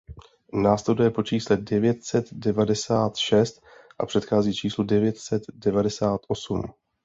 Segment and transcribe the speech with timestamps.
[0.53, 3.61] Následuje po čísle devět set devadesát šest
[3.99, 6.61] a předchází číslu devět set devadesát osm.